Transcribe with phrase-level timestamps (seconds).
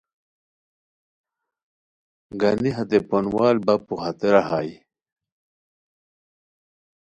[2.41, 4.73] گانی ہتے پونوال بپو ہتیرا ہائے